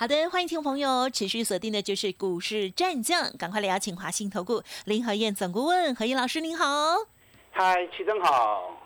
[0.00, 6.64] 好的，欢迎听众朋友持续锁定的就是股市战将，赶快来邀请华信投顾林和燕总顾问何燕老师，您好。
[7.50, 8.80] 嗨，齐真好。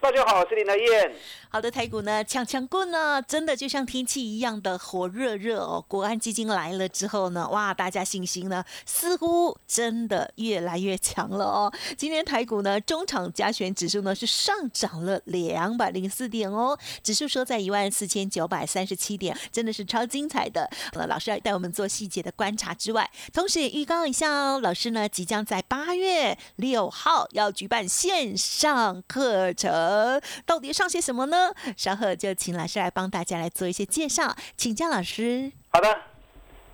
[0.00, 1.12] 大家好，我是林和燕。
[1.54, 5.84] 好的，台股呢，抢抢棍呢，真的就像天气一样的火热热哦。
[5.86, 11.72] 国安基金来了之后呢，哇，大家信心呢似乎真的越来越强了哦。
[11.96, 20.68] 今天台股呢，中场加权指数呢是上涨了两百零四点哦，指数收在一万四千九百三十七点，真的是超精彩的。
[20.94, 30.20] 呃，老师要带我们做细节的观察之外，同时也预告一下哦，老师呢即将在八月六号要举办线上课程。
[30.44, 31.43] 到底上些什么呢？
[31.76, 35.50] 稍后就请老师来帮大家来做一些介绍，请教老师。
[35.72, 36.00] 好的，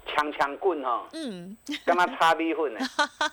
[0.07, 2.81] 枪枪棍哈，嗯，干嘛擦逼混呢，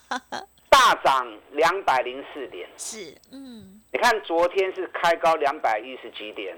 [0.69, 6.55] 大涨两百零四点，是，嗯，你看昨天是开高两百一十几点，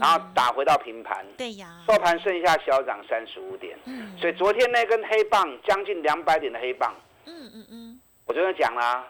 [0.00, 6.94] 然后打回到平盘，对呀，收盘剩下小涨三十五点，嗯，所以昨天那根黑棒将近两百点的黑棒，
[7.26, 9.06] 嗯嗯嗯，我昨天讲啦，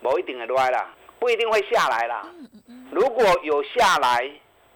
[0.00, 2.26] 某一顶的歪了，不一定会下来了。
[2.90, 4.28] 如果有下来，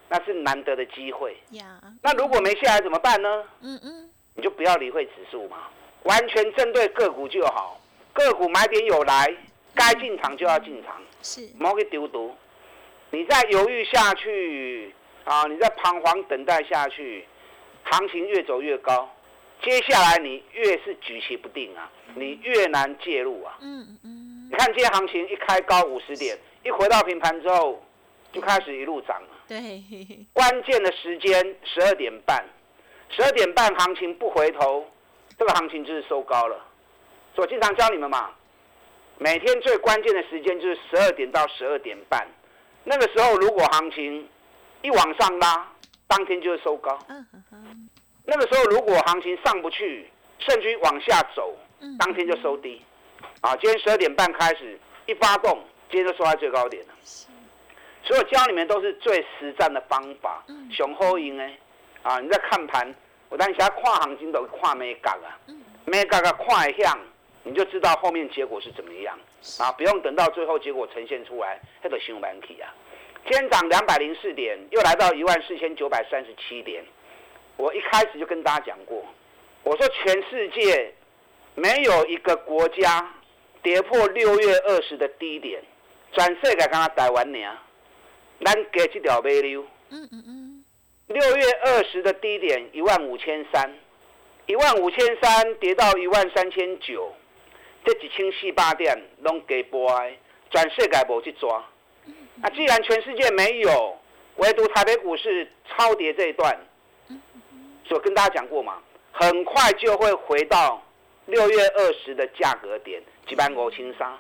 [0.08, 1.36] 那是难得的机会。
[2.02, 3.44] 那如果没下来怎么办呢？
[3.62, 5.68] 嗯嗯，你就不要理会指数嘛，
[6.04, 7.80] 完全针对个股就好。
[8.12, 9.34] 个股买点有来，
[9.74, 12.34] 该进场就要进场，是，莫给丢毒。
[13.10, 17.26] 你再犹豫下去啊，你再彷徨等待下去，
[17.84, 19.08] 行情越走越高，
[19.62, 23.56] 接下来你越是举棋不定啊，你越难介入啊。
[23.60, 27.82] 嗯嗯，你看今天行情一开高五十点，一回到平盘之后。
[28.32, 29.28] 就开始一路涨了。
[29.46, 29.82] 对，
[30.32, 32.44] 关键的时间十二点半，
[33.10, 34.84] 十二点半行情不回头，
[35.38, 36.56] 这个行情就是收高了。
[37.36, 38.30] 我经常教你们嘛，
[39.18, 42.26] 每天最关键的时间就是十二点到十二点半，
[42.84, 44.26] 那个时候如果行情
[44.82, 45.68] 一往上拉，
[46.06, 46.98] 当天就是收高。
[48.24, 50.08] 那个时候如果行情上不去，
[50.38, 51.54] 甚至于往下走，
[51.98, 52.80] 当天就收低。
[53.42, 56.94] 啊，今天十二点半开始一发动，今天就收在最高点了。
[58.04, 61.58] 所有教你们都是最实战的方法，雄厚赢哎，
[62.02, 62.20] 啊！
[62.20, 62.94] 你在看盘，
[63.30, 65.40] 我当下跨行情都跨没杠啊，
[65.86, 66.98] 没杠个跨向，
[67.42, 69.18] 你就知道后面结果是怎么样
[69.58, 69.72] 啊！
[69.72, 72.68] 不用等到最后结果呈现出来，那个新闻体啊，
[73.24, 76.84] 今天涨两百零四点，又来到一万四千九百三十七点。
[77.56, 79.02] 我一开始就跟大家讲过，
[79.62, 80.92] 我说全世界
[81.54, 83.14] 没有一个国家
[83.62, 85.62] 跌破六月二十的低点，
[86.12, 87.38] 转世界刚刚台湾呢。
[88.44, 90.64] 咱给这条尾流，嗯嗯嗯，
[91.06, 93.74] 六月二十的低点一万五千三，
[94.46, 97.10] 一万五千三跌到一万三千九，
[97.84, 100.18] 这几千四百点拢给波哀，
[100.50, 101.64] 转世界无去抓。
[102.36, 103.98] 那既然全世界没有，
[104.36, 106.54] 唯独台北股市超跌这一段，
[107.88, 110.82] 所跟大家讲过嘛，很快就会回到
[111.24, 114.12] 六月二十的价格点，几万五千三。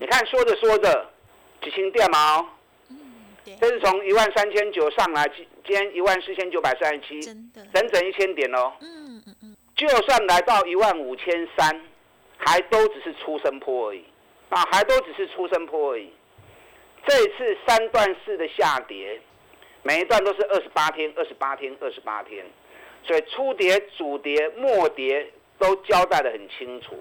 [0.00, 1.10] 你看说着说着，
[1.62, 2.50] 几千点嘛。
[3.60, 8.72] 这是从一万三千九上来，今天一万四千九百三十七，整整一千点哦。
[8.80, 9.56] 嗯嗯嗯。
[9.76, 11.80] 就算来到一万五千三，
[12.38, 14.04] 还都只是出生坡而已，
[14.48, 16.10] 啊，还都只是出生坡而已。
[17.06, 19.20] 这一次三段式的下跌，
[19.82, 22.44] 每一段都是二十八天、二十八天、二十八天，
[23.04, 26.98] 所以初跌、主跌、末跌都交代的很清楚。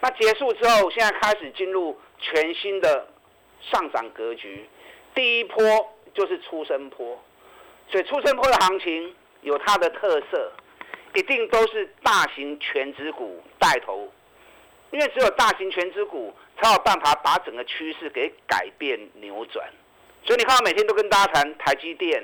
[0.00, 3.06] 那结束之后，现在开始进入全新的
[3.60, 4.66] 上涨格局。
[5.14, 5.62] 第一波
[6.12, 7.18] 就是出生坡，
[7.88, 10.52] 所以出生坡的行情有它的特色，
[11.14, 14.10] 一定都是大型全值股带头，
[14.90, 19.68] 因为只有大型全值股才有办法把整个趋势给改变扭转。
[20.24, 22.22] 所以你看，我每天都跟大家谈台积电、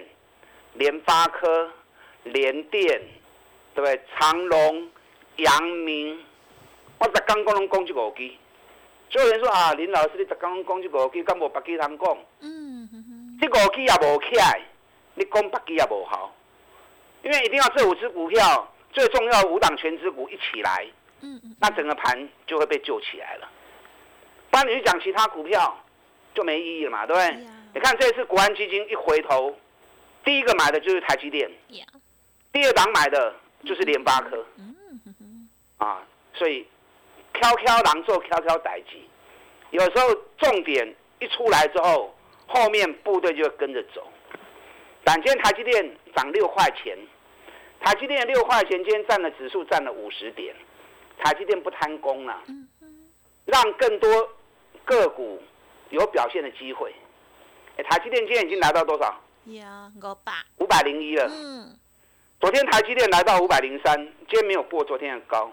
[0.75, 1.71] 联发科、
[2.25, 3.01] 联电，
[3.75, 4.01] 对不对？
[4.19, 4.89] 长隆、
[5.37, 6.19] 阳明，
[6.99, 8.31] 我在刚刚拢讲这五支。
[9.11, 12.19] 所有人说啊，林老师你在刚刚讲这五支，敢无别支通讲？
[12.41, 12.70] 嗯。
[13.41, 14.61] 这五支也无起来，
[15.15, 16.35] 你讲八支也无好，
[17.23, 20.87] 因为一定要这五只股票最重要五档全资股一起来，
[21.21, 23.49] 嗯嗯，那整个盘就会被救起来了。
[24.51, 25.77] 不然你去讲其他股票
[26.35, 27.47] 就没意义了嘛，对不对？
[27.73, 29.57] 你看这次国安基金一回头，
[30.25, 31.49] 第一个买的就是台积电，
[32.53, 33.33] 第二档买的
[33.65, 35.49] 就是联发科，嗯
[35.79, 36.03] 啊，
[36.35, 36.67] 所以
[37.33, 39.09] 飘飘狼做飘飘代机，
[39.71, 42.13] 有时候重点一出来之后，
[42.53, 44.07] 后面部队就会跟着走。
[45.05, 46.99] 但今天台积电涨六块钱，
[47.81, 50.55] 台积电六块钱，今天占了指数占了五十点，
[51.19, 52.43] 台积电不贪功了，
[53.45, 54.29] 让更多
[54.85, 55.41] 个股
[55.91, 56.93] 有表现的机会。
[57.77, 59.21] 哎，台积电今天已经来到多少？
[59.45, 60.33] 呀，五百。
[60.59, 61.27] 五百零一了。
[61.31, 61.79] 嗯。
[62.41, 63.97] 昨天台积电来到五百零三，
[64.29, 65.51] 今天没有过昨天的高。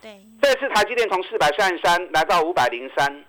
[0.00, 0.18] 对。
[0.40, 3.24] 这次台积电从四百三十三来到五百零三，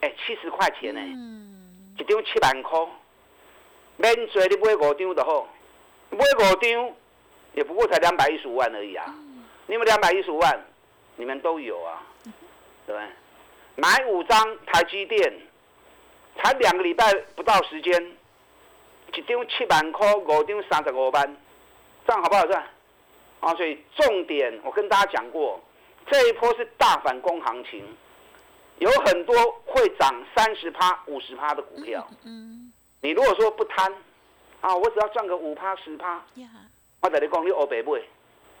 [0.00, 1.00] 哎，七十块钱呢。
[1.00, 1.55] 嗯。
[1.98, 2.78] 一张七万块，
[3.96, 5.48] 免做你买五张就好，
[6.10, 6.94] 买五张
[7.54, 9.14] 也不过才两百一十五万而已啊。
[9.66, 10.64] 你们两百一十五万，
[11.16, 12.02] 你们都有啊，
[12.86, 13.02] 对不对？
[13.76, 15.40] 买五张台积电。
[16.38, 17.94] 才两个礼拜不到时间，
[19.14, 21.36] 一张七万块，五张三十五万，
[22.06, 22.62] 这样好不好赚？
[23.40, 25.58] 啊，所以重点我跟大家讲过，
[26.10, 27.82] 这一波是大反攻行情，
[28.78, 29.34] 有很多
[29.64, 32.06] 会涨三十趴、五十趴的股票。
[32.24, 32.72] 嗯。
[33.00, 33.92] 你如果说不贪，
[34.60, 36.22] 啊，我只要赚个五趴、十趴，
[37.00, 38.00] 我等你讲你欧北买，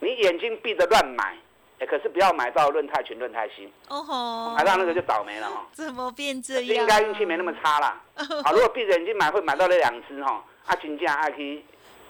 [0.00, 1.36] 你眼睛闭着乱买。
[1.78, 5.66] 哎，可是不要买到论泰群、论泰新，哦吼，买到那个就倒霉了哈。
[5.72, 6.64] 怎么变这样？
[6.64, 8.00] 应该运气没那么差啦。
[8.14, 11.62] 好， 如果闭着眼睛买，会买到那两只哈，啊，金价还可以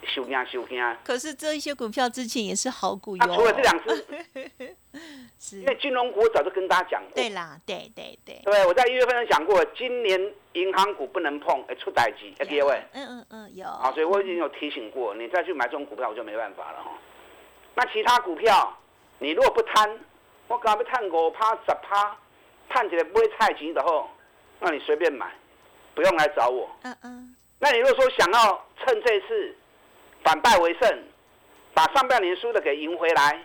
[0.07, 0.97] 收惊收惊。
[1.05, 3.35] 可是这一些股票之前也是好股哟。
[3.35, 4.77] 除了这两只，
[5.39, 5.61] 是。
[5.61, 7.13] 因为金融股我早就跟大家讲过。
[7.15, 8.41] 对啦，对对对。
[8.45, 10.21] 对，我在一月份讲过，今年
[10.53, 12.83] 银行股不能碰，哎，出代机，哎，各位。
[12.93, 13.67] 嗯嗯嗯，有。
[13.67, 16.91] 啊，所以我已经有提醒过，你再去买这种股票，我就没办法了哈。
[17.75, 18.77] 那其他股票？
[19.19, 19.99] 你如果不贪，
[20.47, 22.17] 我刚要探五趴、十趴，
[22.69, 24.11] 探起来不会太急的吼，
[24.61, 25.33] 那你随便买，
[25.95, 26.69] 不用来找我。
[26.83, 27.37] 嗯嗯。
[27.59, 29.57] 那你如果说想要趁这次
[30.27, 31.05] 反败为胜，
[31.73, 33.41] 把上半年输的给赢回来，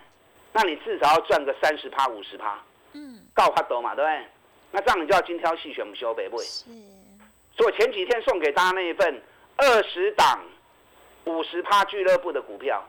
[0.52, 2.60] 那你至少要赚个三十趴、五十趴。
[2.92, 3.20] 嗯。
[3.32, 4.26] 告发多嘛，对不对？
[4.72, 6.64] 那这样你就要精挑细选，不修北不是。
[7.56, 9.22] 所以前几天送给大家那一份
[9.56, 10.40] 二十档
[11.24, 12.82] 五十趴俱乐部的股票，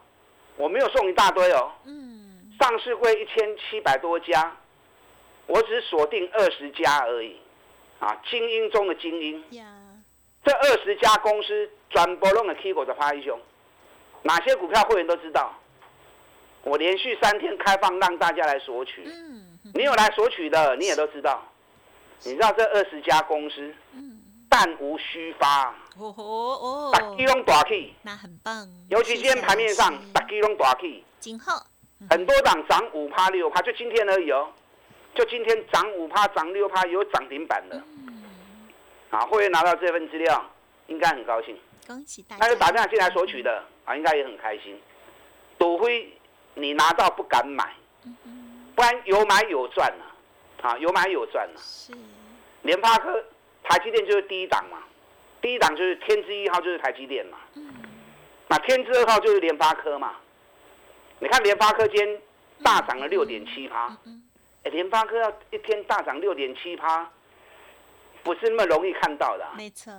[0.57, 1.72] 我没有送一大堆哦。
[1.86, 2.51] 嗯。
[2.60, 4.57] 上市会一千七百多家，
[5.45, 7.38] 我只锁定二十家而已，
[8.00, 9.44] 啊，精英中的精英。
[10.44, 13.40] 这二十家公司转播弄的 K 股的花英雄，
[14.23, 15.53] 哪些股票会员都知道。
[16.63, 19.03] 我连续三天开放让大家来索取，
[19.73, 21.43] 你有来索取的，你也都知道。
[22.23, 23.75] 你知道这二十家公司，
[24.49, 25.65] 弹无虚发，
[25.97, 28.65] 哦哦哦，大基隆大气，那很棒。
[28.87, 31.61] 尤其今天盘面上，大基隆大气，今后。
[32.09, 34.49] 很多档涨五趴六趴，就今天而已哦，
[35.15, 37.83] 就今天涨五趴涨六趴，有涨停板的。
[39.09, 40.45] 啊，会员拿到这份资料，
[40.87, 41.57] 应该很高兴。
[41.85, 42.45] 恭喜大家！
[42.45, 44.80] 那就打电话进来索取的啊，应该也很开心。
[45.57, 46.12] 赌辉，
[46.56, 47.74] 你拿到不敢买，
[48.75, 51.53] 不然有买有赚呐，啊，有买有赚了。
[51.57, 51.94] 是。
[52.63, 53.24] 联发科、
[53.63, 54.77] 台积电就是第一档嘛，
[55.41, 57.38] 第一档就是天之一号就是台积电嘛。
[57.56, 57.74] 嗯。
[58.47, 60.15] 那天之二号就是联发科嘛。
[61.19, 62.21] 你看联发科今天
[62.62, 63.97] 大涨了六点七趴，
[64.63, 67.09] 哎，联发科要一天大涨六点七趴，
[68.24, 69.45] 不是那么容易看到的。
[69.57, 69.94] 没错，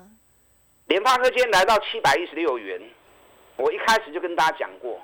[0.86, 2.80] 联发科今天来到七百一十六元，
[3.56, 5.00] 我一开始就跟大家讲过，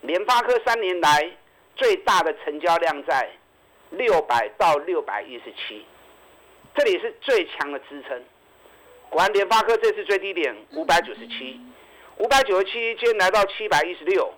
[0.00, 1.30] 联发科三年来
[1.76, 3.30] 最大的成交量在
[3.90, 5.84] 六百到六百一十七，
[6.74, 8.22] 这里是最强的支撑。
[9.10, 11.60] 果然联发科这次最低点五百九十七，
[12.16, 14.32] 五百九十七今天来到七百一十六。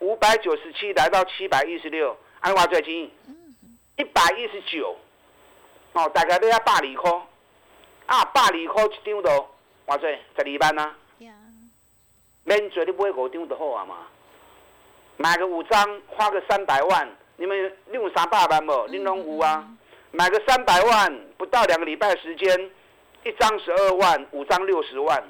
[0.00, 3.10] 五百九十七来到七百一十六，安华最近
[3.96, 4.94] 一百一十九，
[5.92, 7.10] 哦，大概都要百二块，
[8.06, 9.48] 啊，百二块一张都，
[9.86, 10.06] 偌济
[10.36, 10.94] 十二万啊，
[12.44, 13.96] 免做你买五张就好啊嘛，
[15.16, 18.86] 买个五张花个三百万，你们你有三百万无？
[18.88, 19.66] 你拢有啊，
[20.10, 22.70] 买个三百万不到两个礼拜时间，
[23.24, 25.24] 一张十二万，五张六十万，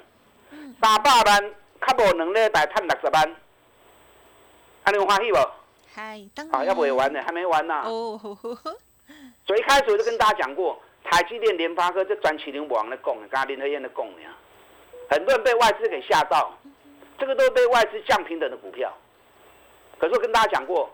[0.81, 3.35] 三百万，较无两礼拜赚六十万。
[4.83, 5.37] 还能欢喜不？
[5.95, 7.81] 嗨，啊，要不也完呢，还没完呢。
[7.85, 8.19] 哦，
[9.47, 14.29] 所以一开始我就跟大家讲过，台积电、联发科这转起灵王的供，刚刚林德燕的供呀，
[15.09, 16.55] 很多人被外资给吓到，
[17.17, 18.91] 这个都是被外资降平等的股票。
[19.97, 20.93] 可是我跟大家讲过，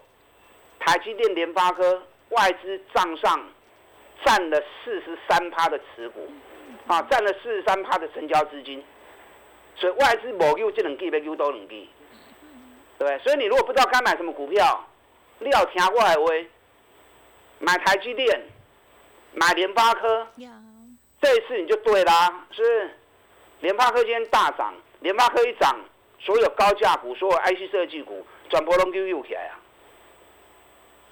[0.79, 3.43] 台积电、联发科外资账上
[4.23, 6.27] 占了四十三趴的持股，
[6.87, 8.83] 啊，占了四十三趴的成交资金，
[9.75, 11.87] 所以外资某 U 这两支，要救多两支。
[12.99, 14.87] 对，所以你如果不知道该买什么股票，
[15.39, 16.31] 你要听我的话，
[17.57, 18.41] 买台积电，
[19.33, 20.27] 买联发科，
[21.19, 22.91] 这一次你就对啦，是
[23.61, 25.79] 联发科今天大涨，联发科一涨，
[26.23, 29.59] 所有高价股、所有 IC 设计股转波拢就又起来啊！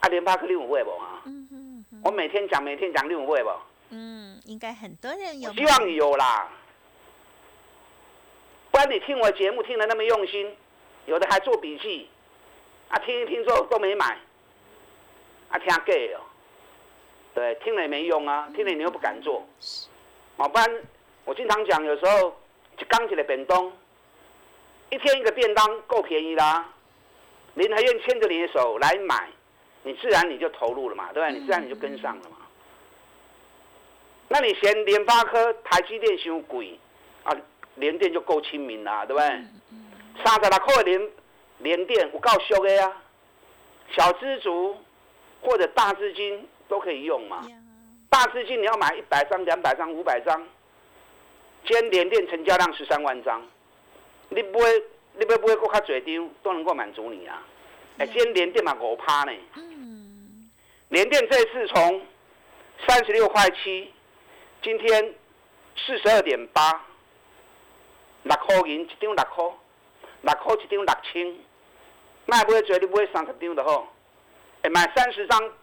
[0.02, 1.24] 啊，联发科你有买不啊？
[2.04, 3.50] 我每天讲，每天讲你有买不？
[3.90, 5.52] 嗯，应该很多人有。
[5.54, 6.48] 希望有啦，
[8.70, 10.56] 不然你听我节目听得那么用心，
[11.08, 12.08] 有的还做笔记，
[12.90, 14.18] 啊，听一听之后都没买，
[15.50, 16.22] 啊，听 gay 哦，
[17.34, 19.44] 对，听了也没用啊，听了你又不敢做，
[20.38, 20.82] 啊，不然
[21.26, 22.38] 我经常讲，有时候
[22.78, 23.74] 就刚起来便当，
[24.90, 26.68] 一天一个便当够便宜啦，
[27.56, 29.30] 林海燕牵着你的手来买，
[29.84, 31.40] 你自然你就投入了嘛，对不对？
[31.40, 32.38] 你自然你就跟上了嘛。
[34.28, 36.80] 那你嫌联发科、台积电太贵
[37.24, 37.36] 啊？
[37.76, 39.28] 联电就够亲民啦，对不对？
[40.24, 41.10] 三十六块的联
[41.60, 43.02] 联电我够俗的啊，
[43.96, 44.76] 小资族
[45.42, 47.48] 或者大资金都可以用嘛。
[48.10, 50.44] 大资金你要买一百张、两百张、五百张，
[51.66, 53.42] 今天联电成交量十三万张，
[54.30, 54.60] 你买，
[55.16, 57.44] 你要买搁较侪张都能够满足你啊？
[57.98, 59.32] 哎，今天联电嘛五趴呢。
[60.90, 62.02] 联电这次从
[62.88, 63.94] 三十六块七。
[64.62, 65.16] 今天
[65.78, 66.86] 四十二点八，
[68.24, 69.46] 六块银一张六块，
[70.22, 71.36] 六块一张六千，
[72.26, 73.94] 卖不会做你买三十张就好。
[74.64, 75.54] 哎，买三十张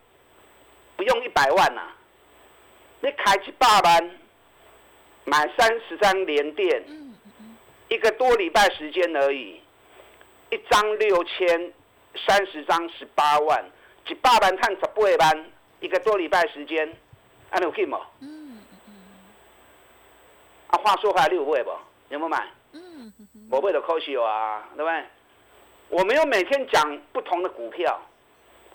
[0.97, 1.83] 不用一百万呐，
[3.01, 4.19] 你开一百万
[5.25, 6.83] 买三十张连电，
[7.89, 9.61] 一个多礼拜时间而已，
[10.51, 11.73] 一张六千，
[12.27, 13.65] 三十张十八万，
[14.09, 15.47] 一百万赚十八万，
[15.81, 16.93] 一个多礼拜时间，
[17.51, 17.95] 安有劲无？
[20.69, 21.71] 啊，话说回来，你有买不？
[22.09, 22.49] 有没有买？
[22.73, 23.13] 嗯，
[23.51, 25.05] 我买就可惜啊，对不对？
[25.89, 28.01] 我没有每天讲不同的股票。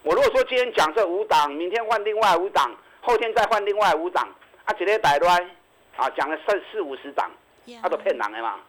[0.04, 4.26] 我如果说今天讲这五档，明天换另外五档，后天再换另外五档，
[4.64, 5.52] 啊，一日摆乱，
[5.98, 7.30] 啊，讲了四四五十档，
[7.82, 8.60] 啊，都骗人的嘛。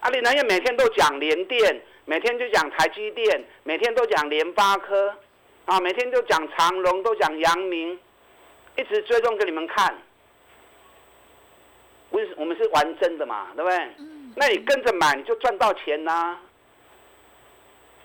[0.00, 5.12] 啊，你南业每天都讲联电，每天就讲台积电，每天都讲联发科，
[5.64, 7.98] 啊，每天都讲长隆，都讲阳明，
[8.76, 9.96] 一直追踪给你们看。
[12.10, 13.90] 我我们是玩真的嘛，对不对？
[14.36, 16.38] 那你跟着买，你就赚到钱啦。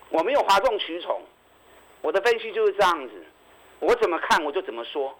[0.09, 1.21] 我没有哗众取宠，
[2.01, 3.13] 我的分析就是这样子。
[3.79, 5.15] 我怎么看我就怎么说，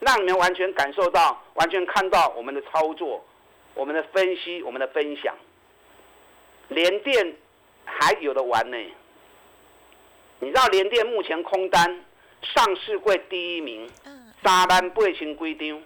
[0.00, 3.24] 让你们完全感受到、完全看到我们的操作、
[3.74, 5.34] 我们的分析、我们的分享。
[6.68, 7.36] 联电
[7.84, 8.76] 还有的玩呢。
[10.40, 12.04] 你知道联电目前空单
[12.42, 13.90] 上市柜第一名，
[14.42, 15.82] 三万八千几张，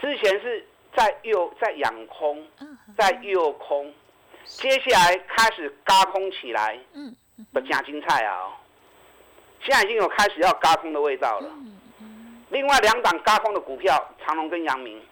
[0.00, 0.66] 之前是。
[0.96, 2.46] 在右在养空，
[2.96, 3.92] 在右空，
[4.44, 7.12] 接下来开始嘎空起来，嗯，
[7.52, 8.56] 不加精彩啊！
[9.60, 11.50] 现在已经有开始要嘎空的味道了。
[12.50, 15.02] 另外两档嘎空的股票，长隆跟阳明，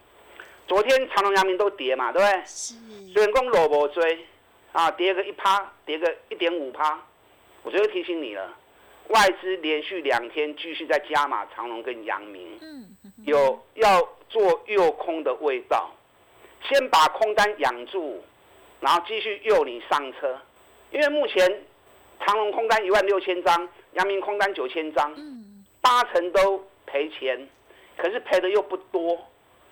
[0.68, 2.42] 昨天长隆、阳明都跌嘛，对不对？
[2.46, 2.74] 是。
[3.16, 4.24] 员工裸博追，
[4.72, 7.00] 啊，跌个一趴，跌个一点五趴，
[7.62, 8.56] 我就提醒你了，
[9.08, 12.88] 外资连续两天继续在加码长隆跟阳明，嗯，
[13.24, 14.08] 有要。
[14.32, 15.90] 做诱空的味道，
[16.62, 18.18] 先把空单养住，
[18.80, 20.40] 然后继续诱你上车。
[20.90, 21.46] 因为目前
[22.24, 25.14] 长隆空单一万六千张，阳明空单九千张，
[25.82, 27.46] 八成都赔钱，
[27.98, 29.20] 可是赔的又不多，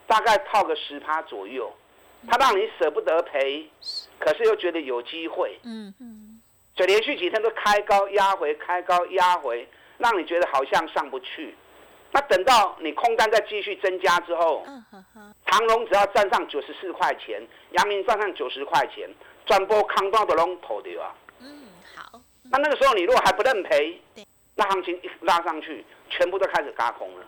[0.06, 1.72] 大概套个十趴左右。
[2.28, 3.68] 他让你舍不得赔，
[4.18, 5.58] 可是又觉得有机会。
[5.64, 6.40] 嗯嗯，
[6.76, 9.66] 所以连续几天都开高压回，开高压回，
[9.98, 11.54] 让你觉得好像上不去。
[12.12, 14.66] 那等到你空单再继续增加之后，
[15.46, 19.08] 长隆只要站上九十四块钱，阳明站上九十块钱，
[19.46, 21.14] 转播康庄的龙头对吧？
[21.40, 22.20] 嗯，好。
[22.50, 24.00] 那那个时候你如果还不认赔，
[24.56, 27.24] 那行情一拉上去，全部都开始嘎空了。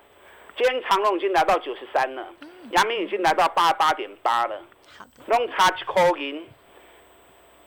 [0.57, 2.27] 今天长隆已经来到九十三了，
[2.73, 4.61] 阳明已经来到八八点八了。
[5.03, 5.23] 好的。
[5.27, 6.47] 弄差一块银，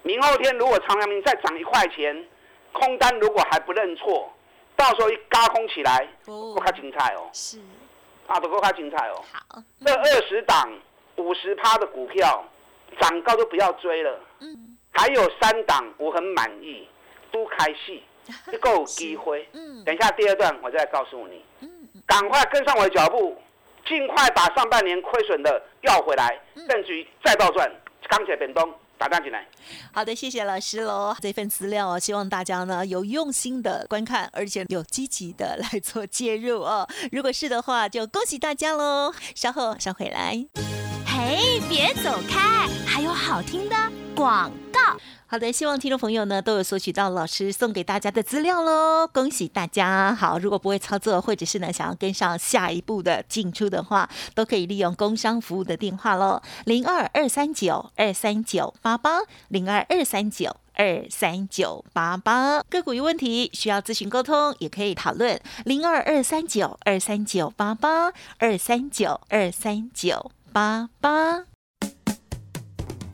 [0.04, 2.26] 明后天如果长阳明再涨一块钱，
[2.72, 4.32] 空单如果还不认错。
[4.78, 7.30] 到时候一嘎空起来，不卡精彩哦。
[7.34, 7.60] 是，
[8.28, 9.24] 啊，都够卡精彩哦。
[9.32, 10.72] 好，这二十档
[11.16, 12.44] 五十趴的股票，
[13.00, 14.20] 涨高就不要追了。
[14.40, 16.88] 嗯，还有三档我很满意，
[17.32, 18.04] 都开戏，
[18.52, 19.48] 就够机会。
[19.54, 21.44] 嗯，等一下第二段我再告诉你。
[21.62, 23.42] 嗯，赶快跟上我的脚步，
[23.86, 26.40] 尽快把上半年亏损的要回来，
[26.70, 27.72] 甚至于再倒赚，
[28.10, 28.74] 钢铁、本东。
[28.98, 29.46] 打蛋进来，
[29.92, 31.14] 好的，谢谢老师喽。
[31.20, 36.88] 这份资料哦，希望大家呢有用心的观看，而且有积极的来做介入哦。
[37.12, 39.14] 如果是的话，就恭喜大家喽。
[39.36, 40.46] 稍后稍回来，
[41.06, 43.76] 嘿，别走开，还有好听的
[44.16, 44.96] 广告。
[45.36, 50.16] 好的，希望听众朋友呢都有索取到老师送给大家的资料喽，恭喜大家！
[50.16, 60.56] 好，如果不会操作，或者是呢想要跟上下一步的进出的话，都可以利用工商服务的电话喽，零二二三九二三九八八零二二三九。
[60.78, 62.62] 二三九八八。
[62.70, 71.55] 个股有问题需要咨询沟通，也可以讨论零二二三九二三九八八二三九二三九八八。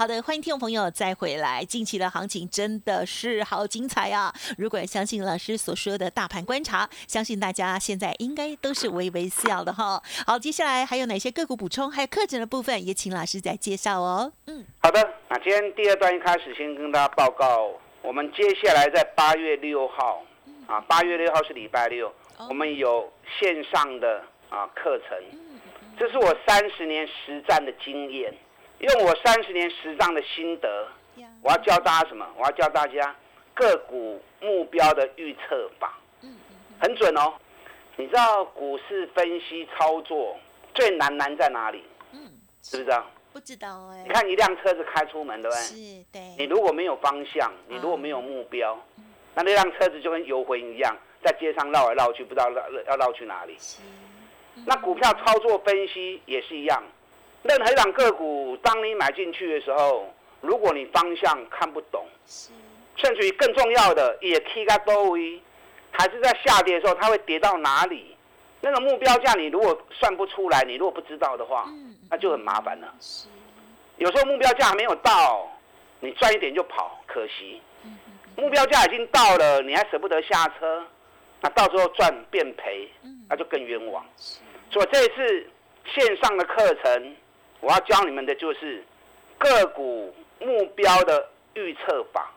[0.00, 1.62] 好的，欢迎听众朋友再回来。
[1.62, 4.32] 近期的行情真的是好精彩啊！
[4.56, 10.02] 如果相信老师所说的大盘观察，相信大家现在应该都是微微笑的哈。
[10.26, 11.90] 好，接下来还有哪些个股补充？
[11.90, 14.32] 还有课程的部分，也请老师再介绍哦。
[14.46, 15.06] 嗯，好的。
[15.28, 20.24] 那今天第二段一开始先跟大家报告，我们接下来在八月六号
[20.66, 22.10] 啊，八月六号是礼拜六，
[22.48, 25.18] 我们有线上的啊课程，
[25.98, 28.32] 这是我三十年实战的经验。
[28.80, 30.88] 用我三十年实战的心得，
[31.42, 32.26] 我要教大家什么？
[32.36, 33.14] 我要教大家
[33.54, 35.98] 个股目标的预测法，
[36.80, 37.34] 很准哦。
[37.96, 40.34] 你知道股市分析操作
[40.74, 41.84] 最难难在哪里？
[42.12, 42.32] 嗯，
[42.62, 43.04] 知不知道？
[43.34, 44.02] 不知道哎。
[44.06, 45.60] 你看一辆车子开出门，对不对？
[45.62, 46.20] 是，对。
[46.38, 48.78] 你如果没有方向，你如果没有目标，
[49.34, 53.58] 那那辆车子就跟游魂一样，在街上绕来绕去，不知道绕要绕去哪里。
[54.64, 56.82] 那股票操作分析也是一样。
[57.42, 62.06] 任何一档个股，当你买进去的时候，如果你方向看不懂，
[62.96, 65.40] 甚至于更重要的，也 K 个多位，
[65.90, 68.14] 还是在下跌的时候，它会跌到哪里？
[68.60, 71.66] 那个目标价你如果算不出来，你如果不知道的话，
[72.10, 72.94] 那就很麻烦了。
[73.96, 75.50] 有时候目标价还没有到，
[76.00, 77.62] 你赚一点就跑，可惜。
[78.36, 80.84] 目标价已经到了，你还舍不得下车，
[81.40, 82.86] 那到时候赚变赔，
[83.30, 84.04] 那就更冤枉。
[84.70, 85.46] 所以这一次
[85.94, 87.16] 线上的课程。
[87.60, 88.82] 我要教你们的就是
[89.38, 92.30] 个股目标的预测法，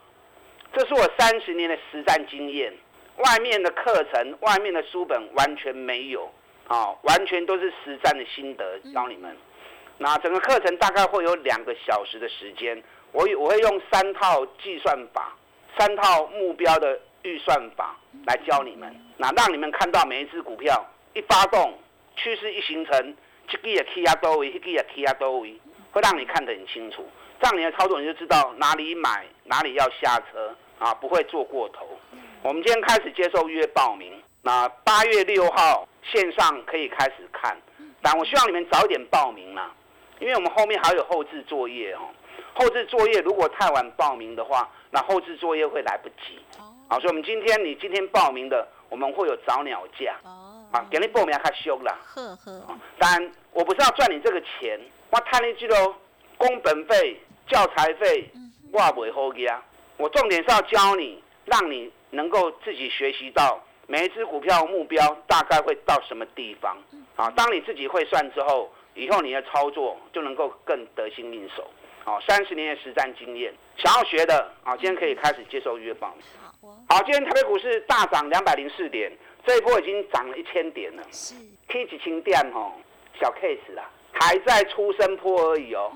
[0.74, 2.74] 这是我三十年的实战经验。
[3.18, 6.30] 外面的课程、外面的书本完全没有，
[6.68, 9.38] 啊，完全都是实战的心得教你们。
[10.00, 12.82] 那整个课程大概会有两个小时的时间，
[13.12, 15.32] 我我会用三套计算法、
[15.78, 20.84] 三套目标的预算法来教你们，那让你们看到每一只股票
[21.14, 21.78] 一发动，
[22.16, 23.16] 趋势一形成。
[23.48, 25.60] 这个也 K 啊多位，那个也 K 啊多位，
[25.92, 27.06] 会让你看得很清楚。
[27.40, 31.88] 这样你的操作你就知道哪里买，哪里要下车啊，不会做过头。
[32.42, 37.58] 我们今天开始接受预约报名，那八月六号线上可以开始看，
[38.02, 39.72] 但我希望你们早点报名啦，
[40.20, 42.02] 因为我们后面还有后置作业哦。
[42.56, 46.40] 后置作业如果太晚报名的话，那后置作业会来不及。
[46.88, 50.16] 好，所以我们今天你今天报名的，我们会有早鸟价。
[50.74, 51.96] 啊，给你报名还凶啦。
[52.04, 52.68] 呵呵。
[52.98, 54.80] 当然，我不是要赚你这个钱，
[55.12, 55.96] 我探你记喽，
[56.36, 57.16] 工本费、
[57.48, 58.28] 教材费，
[58.72, 59.64] 我不会好给啊。
[59.98, 66.76] 我重点是要教你，让你能够自己学习到每一只股票目标大概会到什么地方。
[67.16, 71.70] 啊，当你自己会算之后，以后你的操作就能够更得心应手。
[72.04, 76.26] 好，三十年的实战经验，想要学的啊，今天可以开始接受预约报名。
[76.90, 79.16] 好，今天台北股市大涨两百零四点。
[79.46, 81.36] 这一波已经涨了一千点了，是。
[81.68, 82.72] K 几千点哦，
[83.20, 85.92] 小 case 啦，还在出生坡而已哦，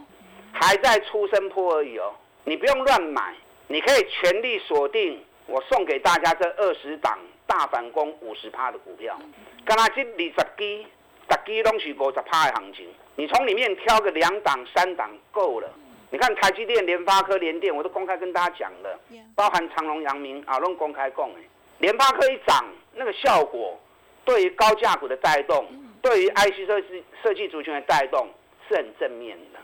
[0.52, 2.14] 还在出生坡而已哦，
[2.46, 3.34] 你不用乱买，
[3.68, 9.18] 你可以全力锁定我送给大家这二十档大反攻五十趴的股票，
[9.66, 10.86] 刚才这二十基，
[11.30, 15.70] 十基拢是五十趴的行情，你从里面挑个两档三档够了。
[16.10, 19.00] 你看台积电、联发科、联电，我都公开跟大家讲了，
[19.36, 21.42] 包含长隆、阳明啊，拢公开讲诶。
[21.80, 23.80] 联发科一涨，那个效果
[24.26, 25.66] 对于高价股的带动，
[26.02, 28.28] 对于 IC 设计设计族群的带动
[28.68, 29.60] 是很正面的。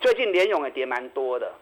[0.00, 1.52] 最近联勇也跌蛮多的，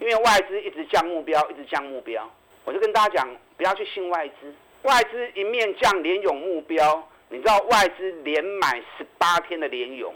[0.00, 2.28] 因为外资一直降目标，一直降目标。
[2.64, 4.52] 我就跟大家讲，不要去信外资，
[4.82, 10.12] 外资一面降联勇目标，你知道外资连买十八天的联勇，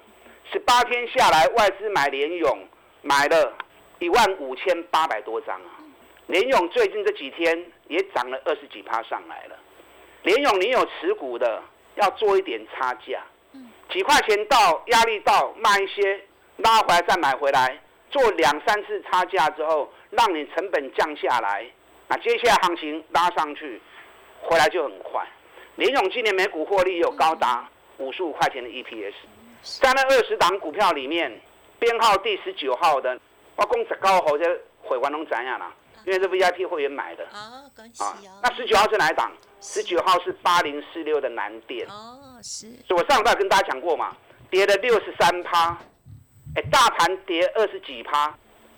[0.51, 2.67] 十八天下来，外资买联勇
[3.03, 3.55] 买了
[3.99, 5.85] 一万五千八百多张啊。
[6.27, 9.57] 联勇最近这几天也涨了二十几趴上来了。
[10.23, 11.63] 联勇你有持股的，
[11.97, 13.23] 要做一点差价，
[13.91, 16.21] 几块钱到压力到卖一些，
[16.57, 17.79] 拉回来再买回来，
[18.11, 21.65] 做两三次差价之后，让你成本降下来，
[22.09, 23.81] 那接下来行情拉上去，
[24.43, 25.27] 回来就很快。
[25.77, 29.15] 联勇今年每股获利有高达五十五块钱的 EPS，
[29.81, 31.41] 在那二十档股票里面，
[31.79, 33.19] 编号第十九号的，
[33.57, 35.73] 我讲十九号这回完拢怎样啦？
[36.09, 37.25] 因为是 VIP 会员买的。
[37.27, 38.41] 啊，恭喜啊哦，。
[38.43, 39.31] 那十九号是哪一档？
[39.61, 41.87] 十九号是八零四六的南电。
[41.89, 44.17] 哦，是，所以我上礼拜跟大家讲过嘛，
[44.51, 45.77] 跌了六十三趴，
[46.57, 48.35] 哎，大盘跌二十几趴，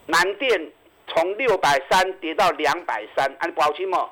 [0.07, 0.73] 南电
[1.07, 4.11] 从六百三跌到两百三，按保清嘛，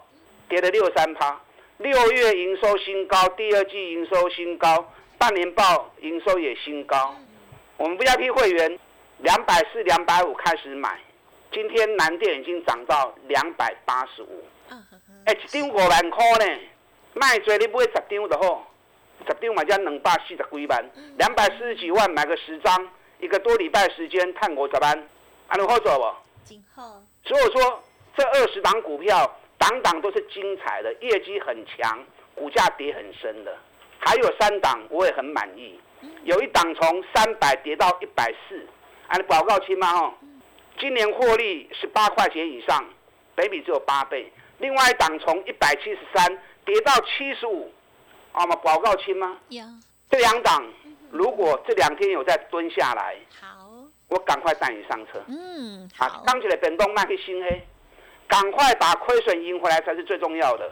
[0.49, 1.41] 跌了六十三趴。
[1.79, 7.17] 六月营收新高，第二季营收新高，半年报营收也新高。
[7.77, 8.79] 我们 VIP 会员
[9.19, 10.99] 两百四、两百五开始买，
[11.53, 14.45] 今天南电已经涨到两百八十五。
[15.25, 16.61] 哎，一张五万块呢，
[17.15, 18.67] 卖做你买十张就好，
[19.27, 22.89] 十张买才两百四十几万，两百四十几万买个十张，
[23.21, 25.09] 一个多礼拜时间探五十万，
[25.49, 26.15] 安尼好做不？
[26.45, 27.03] 今后。
[27.25, 27.83] 所以我说
[28.17, 31.99] 这二十档股票，档档都是精彩的，业绩很强，
[32.35, 33.55] 股价跌很深的，
[33.99, 35.79] 还有三档我也很满意，
[36.25, 38.67] 有一档从三百跌到一百四，
[39.09, 40.15] 按报告清嘛吼，
[40.79, 42.85] 今年获利十八块钱以上，
[43.35, 44.33] 北比只有八倍。
[44.59, 46.27] 另外一档从一百七十三
[46.65, 47.73] 跌到七十五，
[48.33, 49.37] 啊嘛报告清吗？
[49.49, 49.65] 有
[50.11, 50.65] 这两档
[51.11, 53.69] 如果这两天有再蹲下来，好，
[54.09, 55.23] 我赶快带你上车。
[55.29, 57.63] 嗯，啊好，，刚起来本动卖去新黑，
[58.27, 60.71] 赶快把亏损赢回来才是最重要的。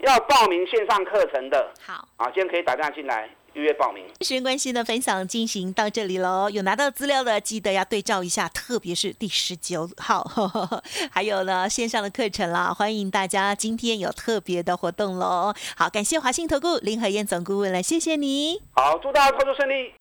[0.00, 2.06] 要报名线上课程的好。
[2.16, 4.04] 啊，今天可以打电话进来预约报名。
[4.20, 6.50] 时间关系呢，分享进行到这里喽。
[6.50, 10.24] 有拿到资料的，记得要对照一下，特别是第十九号，
[11.10, 15.54] 还有呢线上的课程啦，欢迎大家今天有特别的活动喽。
[15.76, 18.60] 好，感谢华信投顾林和燕总顾问了，谢谢你。
[18.72, 19.92] 好，祝大家操作顺利。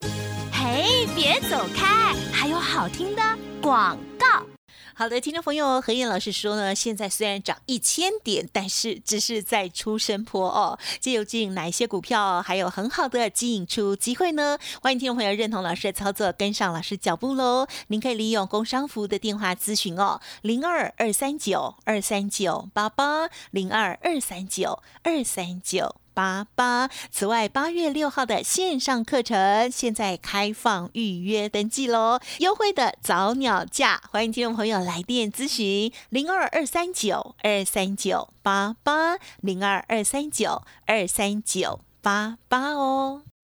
[0.52, 3.22] 嘿，别走开，还有好听的
[3.62, 4.44] 广告。
[4.96, 10.78] 好的，听众朋友，何燕老师说呢，现在虽然涨一千点，但是只是在出生坡哦。
[11.00, 14.60] 究竟哪一些股票还有很好的吸引出机会呢？
[14.84, 17.66] 欢迎听众朋友认同老师的操作，跟上老师脚步喽。
[17.88, 26.03] 您可以利用工商服务的电话咨询哦，零二二三九二三九八八零二二三九二三九。
[26.14, 26.90] 八八。
[27.12, 43.24] 此外，八月六号的线上课程现在开放预约登记喽，优惠的早鸟价，欢迎听众朋友来电咨询零二二三九二三九八八零二二三九二三九八八哦。